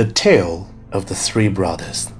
The 0.00 0.10
Tale 0.10 0.66
of 0.92 1.10
the 1.10 1.14
Three 1.14 1.48
Brothers. 1.48 2.10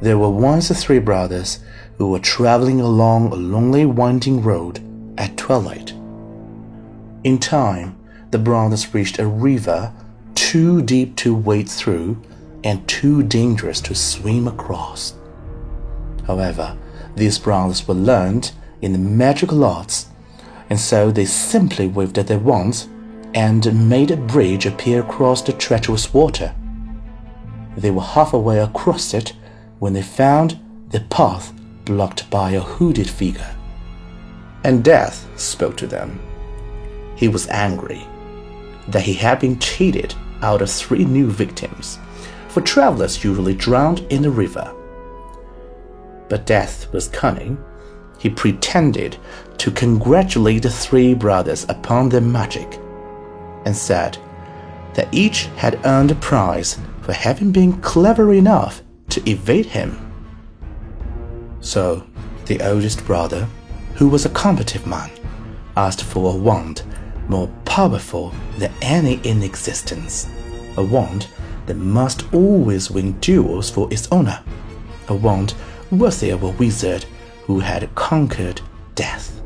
There 0.00 0.18
were 0.18 0.28
once 0.28 0.76
three 0.82 0.98
brothers 0.98 1.60
who 1.98 2.10
were 2.10 2.18
traveling 2.18 2.80
along 2.80 3.28
a 3.28 3.36
lonely 3.36 3.86
winding 3.86 4.42
road 4.42 4.80
at 5.16 5.36
twilight. 5.36 5.92
In 7.22 7.38
time, 7.38 7.94
the 8.32 8.40
brothers 8.40 8.92
reached 8.92 9.20
a 9.20 9.28
river 9.28 9.92
too 10.34 10.82
deep 10.82 11.14
to 11.18 11.32
wade 11.32 11.68
through 11.68 12.20
and 12.64 12.88
too 12.88 13.22
dangerous 13.22 13.80
to 13.82 13.94
swim 13.94 14.48
across. 14.48 15.14
However, 16.26 16.76
these 17.14 17.38
brothers 17.38 17.86
were 17.86 17.94
learned 17.94 18.50
in 18.82 18.92
the 18.92 18.98
magical 18.98 19.62
arts, 19.62 20.08
and 20.68 20.80
so 20.80 21.12
they 21.12 21.24
simply 21.24 21.86
waved 21.86 22.18
at 22.18 22.26
their 22.26 22.40
wands 22.40 22.88
and 23.34 23.88
made 23.88 24.12
a 24.12 24.16
bridge 24.16 24.64
appear 24.64 25.00
across 25.00 25.42
the 25.42 25.52
treacherous 25.52 26.14
water. 26.14 26.54
They 27.76 27.90
were 27.90 28.02
halfway 28.02 28.60
across 28.60 29.12
it 29.12 29.32
when 29.80 29.92
they 29.92 30.02
found 30.02 30.60
the 30.90 31.00
path 31.00 31.52
blocked 31.84 32.30
by 32.30 32.52
a 32.52 32.60
hooded 32.60 33.10
figure. 33.10 33.54
And 34.62 34.84
Death 34.84 35.28
spoke 35.38 35.76
to 35.78 35.86
them. 35.86 36.20
He 37.16 37.28
was 37.28 37.48
angry 37.48 38.06
that 38.88 39.02
he 39.02 39.14
had 39.14 39.40
been 39.40 39.58
cheated 39.58 40.14
out 40.42 40.62
of 40.62 40.70
three 40.70 41.04
new 41.04 41.30
victims, 41.30 41.98
for 42.48 42.60
travelers 42.60 43.24
usually 43.24 43.54
drowned 43.54 44.00
in 44.10 44.22
the 44.22 44.30
river. 44.30 44.72
But 46.28 46.46
Death 46.46 46.92
was 46.92 47.08
cunning. 47.08 47.62
He 48.18 48.30
pretended 48.30 49.16
to 49.58 49.70
congratulate 49.70 50.62
the 50.62 50.70
three 50.70 51.14
brothers 51.14 51.64
upon 51.68 52.08
their 52.08 52.20
magic, 52.20 52.78
and 53.64 53.76
said 53.76 54.18
that 54.94 55.12
each 55.12 55.46
had 55.56 55.80
earned 55.84 56.10
a 56.10 56.16
prize 56.16 56.78
for 57.02 57.12
having 57.12 57.52
been 57.52 57.80
clever 57.80 58.32
enough 58.32 58.82
to 59.10 59.28
evade 59.28 59.66
him. 59.66 59.98
So, 61.60 62.06
the 62.46 62.60
oldest 62.60 63.04
brother, 63.04 63.48
who 63.94 64.08
was 64.08 64.24
a 64.24 64.30
combative 64.30 64.86
man, 64.86 65.10
asked 65.76 66.04
for 66.04 66.32
a 66.32 66.36
wand 66.36 66.82
more 67.28 67.48
powerful 67.64 68.32
than 68.58 68.72
any 68.82 69.14
in 69.24 69.42
existence, 69.42 70.28
a 70.76 70.82
wand 70.82 71.28
that 71.66 71.76
must 71.76 72.32
always 72.34 72.90
win 72.90 73.12
duels 73.20 73.70
for 73.70 73.92
its 73.92 74.08
owner, 74.12 74.42
a 75.08 75.14
wand 75.14 75.54
worthy 75.90 76.30
of 76.30 76.42
a 76.42 76.50
wizard 76.50 77.04
who 77.44 77.60
had 77.60 77.94
conquered 77.94 78.60
death. 78.94 79.40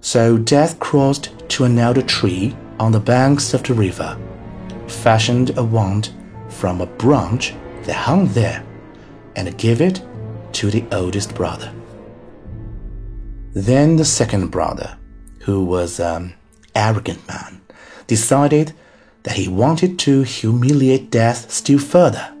So 0.00 0.38
Death 0.38 0.78
crossed 0.78 1.30
to 1.48 1.64
an 1.64 1.78
elder 1.78 2.02
tree 2.02 2.54
on 2.78 2.92
the 2.92 3.00
banks 3.00 3.54
of 3.54 3.62
the 3.62 3.74
river, 3.74 4.18
fashioned 4.86 5.56
a 5.58 5.64
wand 5.64 6.10
from 6.48 6.80
a 6.80 6.86
branch 6.86 7.54
that 7.84 7.94
hung 7.94 8.28
there, 8.28 8.64
and 9.34 9.56
gave 9.58 9.80
it 9.80 10.02
to 10.52 10.70
the 10.70 10.84
oldest 10.92 11.34
brother. 11.34 11.72
Then 13.52 13.96
the 13.96 14.04
second 14.04 14.48
brother, 14.48 14.96
who 15.40 15.64
was 15.64 16.00
an 16.00 16.34
arrogant 16.74 17.26
man, 17.26 17.60
decided 18.06 18.72
that 19.22 19.36
he 19.36 19.48
wanted 19.48 19.98
to 20.00 20.22
humiliate 20.22 21.10
death 21.10 21.50
still 21.50 21.78
further, 21.78 22.32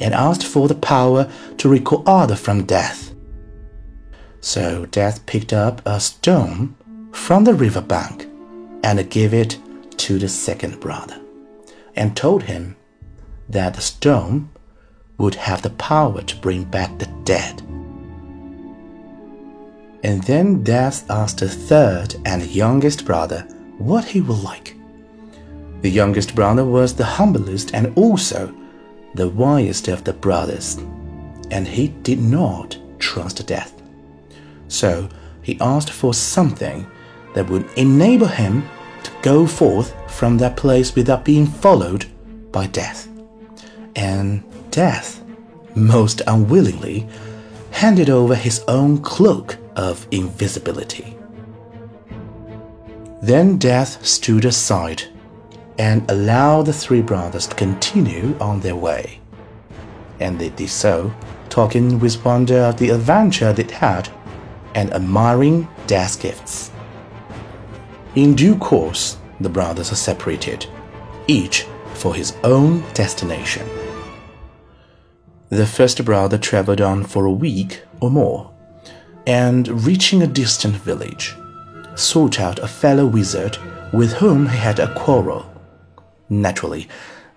and 0.00 0.14
asked 0.14 0.46
for 0.46 0.68
the 0.68 0.74
power 0.74 1.30
to 1.56 1.68
recall 1.68 2.02
others 2.06 2.38
from 2.38 2.64
death. 2.64 3.12
So 4.40 4.86
Death 4.86 5.26
picked 5.26 5.52
up 5.52 5.82
a 5.84 5.98
stone 5.98 6.76
from 7.12 7.42
the 7.44 7.54
river 7.54 7.80
bank 7.80 8.27
and 8.82 9.10
gave 9.10 9.34
it 9.34 9.58
to 9.98 10.18
the 10.18 10.28
second 10.28 10.80
brother, 10.80 11.20
and 11.96 12.16
told 12.16 12.44
him 12.44 12.76
that 13.48 13.74
the 13.74 13.80
stone 13.80 14.50
would 15.18 15.34
have 15.34 15.62
the 15.62 15.70
power 15.70 16.22
to 16.22 16.36
bring 16.36 16.64
back 16.64 16.98
the 16.98 17.06
dead. 17.24 17.60
And 20.04 20.22
then 20.22 20.62
Death 20.62 21.10
asked 21.10 21.38
the 21.38 21.48
third 21.48 22.14
and 22.24 22.44
youngest 22.46 23.04
brother 23.04 23.40
what 23.78 24.04
he 24.04 24.20
would 24.20 24.38
like. 24.38 24.76
The 25.82 25.90
youngest 25.90 26.34
brother 26.34 26.64
was 26.64 26.94
the 26.94 27.04
humblest 27.04 27.74
and 27.74 27.96
also 27.96 28.54
the 29.14 29.28
wisest 29.28 29.88
of 29.88 30.04
the 30.04 30.12
brothers, 30.12 30.76
and 31.50 31.66
he 31.66 31.88
did 31.88 32.20
not 32.20 32.78
trust 32.98 33.44
death. 33.46 33.80
So 34.68 35.08
he 35.42 35.58
asked 35.60 35.90
for 35.90 36.14
something 36.14 36.86
that 37.34 37.48
would 37.48 37.68
enable 37.76 38.26
him 38.26 38.68
go 39.22 39.46
forth 39.46 39.94
from 40.10 40.38
that 40.38 40.56
place 40.56 40.94
without 40.94 41.24
being 41.24 41.46
followed 41.46 42.06
by 42.52 42.66
death. 42.66 43.08
And 43.96 44.42
death, 44.70 45.22
most 45.74 46.22
unwillingly, 46.26 47.08
handed 47.70 48.10
over 48.10 48.34
his 48.34 48.64
own 48.68 48.98
cloak 48.98 49.56
of 49.76 50.06
invisibility. 50.10 51.16
Then 53.22 53.58
death 53.58 54.04
stood 54.04 54.44
aside 54.44 55.02
and 55.78 56.08
allowed 56.10 56.66
the 56.66 56.72
three 56.72 57.02
brothers 57.02 57.46
to 57.46 57.54
continue 57.54 58.36
on 58.40 58.60
their 58.60 58.76
way. 58.76 59.20
And 60.20 60.38
they 60.38 60.50
did 60.50 60.70
so, 60.70 61.12
talking 61.48 62.00
with 62.00 62.24
wonder 62.24 62.58
of 62.58 62.78
the 62.78 62.90
adventure 62.90 63.52
they'd 63.52 63.70
had 63.70 64.08
and 64.74 64.92
admiring 64.92 65.68
death's 65.86 66.16
gifts. 66.16 66.70
In 68.14 68.34
due 68.34 68.56
course, 68.56 69.18
the 69.40 69.48
brothers 69.48 69.92
are 69.92 69.96
separated, 69.96 70.66
each 71.26 71.66
for 71.94 72.14
his 72.14 72.34
own 72.42 72.82
destination. 72.94 73.68
The 75.50 75.66
first 75.66 76.04
brother 76.04 76.38
traveled 76.38 76.80
on 76.80 77.04
for 77.04 77.24
a 77.24 77.32
week 77.32 77.82
or 78.00 78.10
more, 78.10 78.50
and 79.26 79.84
reaching 79.86 80.22
a 80.22 80.26
distant 80.26 80.76
village, 80.76 81.34
sought 81.94 82.40
out 82.40 82.58
a 82.58 82.68
fellow 82.68 83.06
wizard 83.06 83.58
with 83.92 84.14
whom 84.14 84.48
he 84.48 84.56
had 84.56 84.78
a 84.78 84.94
quarrel. 84.94 85.46
Naturally, 86.28 86.88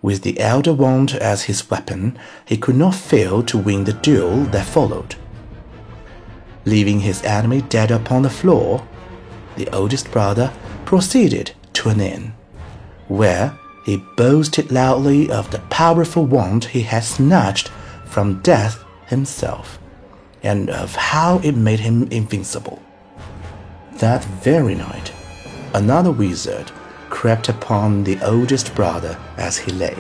with 0.02 0.24
the 0.24 0.40
elder 0.40 0.74
wand 0.74 1.14
as 1.14 1.44
his 1.44 1.70
weapon, 1.70 2.18
he 2.46 2.58
could 2.58 2.76
not 2.76 2.96
fail 2.96 3.44
to 3.44 3.58
win 3.58 3.84
the 3.84 3.94
duel 3.94 4.46
that 4.46 4.66
followed. 4.66 5.16
Leaving 6.66 7.00
his 7.02 7.24
enemy 7.24 7.62
dead 7.62 7.92
upon 7.92 8.24
the 8.24 8.30
floor, 8.30 8.86
the 9.56 9.70
oldest 9.70 10.12
brother 10.12 10.52
proceeded 10.86 11.52
to 11.74 11.90
an 11.90 12.00
inn, 12.00 12.34
where 13.08 13.58
he 13.86 13.98
boasted 14.16 14.72
loudly 14.72 15.32
of 15.32 15.52
the 15.52 15.60
powerful 15.70 16.26
wand 16.26 16.66
he 16.66 16.82
had 16.82 17.04
snatched 17.04 17.70
from 18.06 18.42
death 18.42 18.84
himself, 19.08 19.80
and 20.44 20.70
of 20.70 20.96
how 20.96 21.40
it 21.40 21.56
made 21.56 21.80
him 21.80 22.04
invincible. 22.12 22.82
That 23.94 24.24
very 24.26 24.76
night, 24.76 25.14
another 25.74 26.12
wizard 26.12 26.72
crept 27.10 27.50
upon 27.50 28.04
the 28.04 28.20
oldest 28.24 28.74
brother 28.74 29.18
as 29.38 29.58
he 29.58 29.72
lay, 29.72 29.96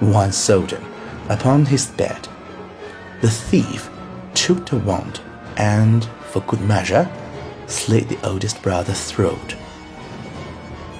one 0.00 0.32
soldier's, 0.32 0.82
upon 1.28 1.66
his 1.66 1.86
bed. 1.86 2.28
The 3.20 3.30
thief 3.30 3.90
took 4.34 4.68
the 4.68 4.78
wand 4.78 5.20
and, 5.56 6.04
for 6.30 6.40
good 6.42 6.60
measure, 6.60 7.10
slit 7.66 8.08
the 8.08 8.18
oldest 8.26 8.62
brother's 8.62 9.04
throat. 9.04 9.56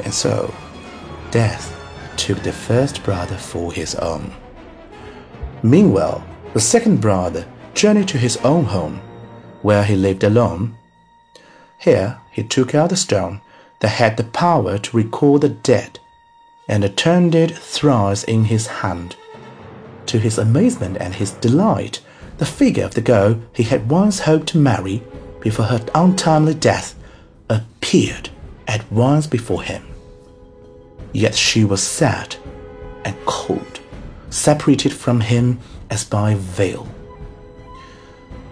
And 0.04 0.12
so, 0.12 0.52
death 1.30 1.78
took 2.16 2.42
the 2.42 2.52
first 2.52 3.02
brother 3.02 3.36
for 3.36 3.72
his 3.72 3.94
own. 3.96 4.32
Meanwhile, 5.62 6.24
the 6.54 6.60
second 6.60 7.00
brother 7.00 7.46
journeyed 7.74 8.08
to 8.08 8.18
his 8.18 8.36
own 8.38 8.64
home, 8.64 9.00
where 9.62 9.84
he 9.84 9.96
lived 9.96 10.24
alone. 10.24 10.76
Here 11.78 12.20
he 12.30 12.42
took 12.42 12.74
out 12.74 12.90
the 12.90 12.96
stone 12.96 13.40
that 13.80 13.88
had 13.88 14.16
the 14.16 14.24
power 14.24 14.78
to 14.78 14.96
recall 14.96 15.38
the 15.38 15.48
dead, 15.48 15.98
and 16.68 16.96
turned 16.96 17.34
it 17.34 17.56
thrice 17.56 18.24
in 18.24 18.44
his 18.44 18.66
hand. 18.66 19.16
To 20.06 20.18
his 20.18 20.38
amazement 20.38 20.96
and 21.00 21.14
his 21.14 21.30
delight, 21.32 22.00
the 22.38 22.46
figure 22.46 22.84
of 22.84 22.94
the 22.94 23.00
girl 23.00 23.40
he 23.52 23.62
had 23.62 23.90
once 23.90 24.20
hoped 24.20 24.48
to 24.48 24.58
marry 24.58 25.02
before 25.42 25.66
her 25.66 25.84
untimely 25.94 26.54
death 26.54 26.94
appeared 27.48 28.30
at 28.66 28.90
once 28.90 29.26
before 29.26 29.62
him. 29.62 29.86
Yet 31.12 31.34
she 31.34 31.64
was 31.64 31.82
sad 31.82 32.36
and 33.04 33.14
cold, 33.26 33.80
separated 34.30 34.92
from 34.92 35.20
him 35.20 35.58
as 35.90 36.04
by 36.04 36.34
veil. 36.36 36.88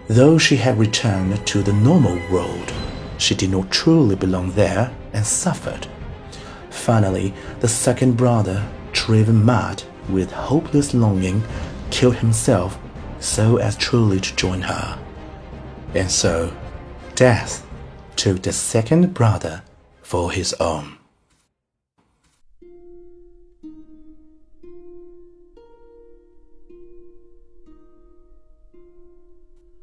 Though 0.08 0.38
she 0.38 0.56
had 0.56 0.78
returned 0.78 1.46
to 1.46 1.62
the 1.62 1.72
normal 1.72 2.20
world, 2.30 2.72
she 3.16 3.34
did 3.34 3.50
not 3.50 3.70
truly 3.70 4.16
belong 4.16 4.50
there 4.52 4.92
and 5.12 5.24
suffered. 5.24 5.86
Finally, 6.70 7.32
the 7.60 7.68
second 7.68 8.16
brother, 8.16 8.66
driven 8.92 9.44
mad 9.44 9.82
with 10.08 10.32
hopeless 10.32 10.94
longing, 10.94 11.42
killed 11.90 12.16
himself 12.16 12.78
so 13.20 13.58
as 13.58 13.76
truly 13.76 14.18
to 14.20 14.34
join 14.34 14.62
her. 14.62 14.98
And 15.94 16.10
so, 16.10 16.52
death 17.20 17.66
took 18.16 18.40
the 18.40 18.50
second 18.50 19.12
brother 19.12 19.62
for 20.00 20.32
his 20.32 20.54
own. 20.54 20.96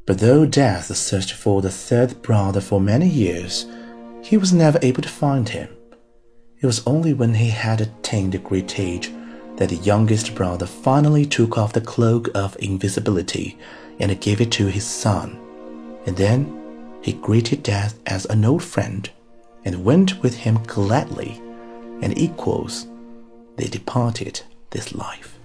But 0.07 0.17
though 0.17 0.47
Death 0.47 0.95
searched 0.95 1.33
for 1.33 1.61
the 1.61 1.69
third 1.69 2.23
brother 2.23 2.59
for 2.59 2.81
many 2.81 3.07
years, 3.07 3.67
he 4.23 4.35
was 4.35 4.51
never 4.51 4.79
able 4.81 5.03
to 5.03 5.09
find 5.09 5.47
him. 5.47 5.69
It 6.59 6.65
was 6.65 6.81
only 6.87 7.13
when 7.13 7.35
he 7.35 7.49
had 7.49 7.81
attained 7.81 8.33
a 8.33 8.39
great 8.39 8.79
age 8.79 9.11
that 9.57 9.69
the 9.69 9.75
youngest 9.75 10.33
brother 10.33 10.65
finally 10.65 11.27
took 11.27 11.55
off 11.55 11.73
the 11.73 11.81
cloak 11.81 12.29
of 12.33 12.57
invisibility 12.59 13.59
and 13.99 14.19
gave 14.19 14.41
it 14.41 14.51
to 14.53 14.65
his 14.65 14.87
son. 14.87 15.39
And 16.07 16.17
then 16.17 16.66
he 17.01 17.13
greeted 17.13 17.63
Death 17.63 17.99
as 18.05 18.25
an 18.25 18.45
old 18.45 18.63
friend 18.63 19.09
and 19.63 19.83
went 19.83 20.21
with 20.21 20.35
him 20.35 20.59
gladly, 20.65 21.41
and 22.01 22.17
equals 22.17 22.87
they 23.55 23.67
departed 23.67 24.41
this 24.69 24.93
life. 24.93 25.36